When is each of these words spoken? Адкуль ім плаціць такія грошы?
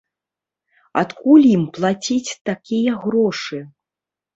Адкуль 1.01 1.45
ім 1.53 1.63
плаціць 1.77 2.37
такія 2.53 3.01
грошы? 3.09 3.67